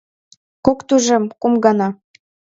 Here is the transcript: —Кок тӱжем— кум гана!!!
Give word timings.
—Кок 0.65 0.79
тӱжем— 0.87 1.23
кум 1.41 1.53
гана!!! 1.65 1.87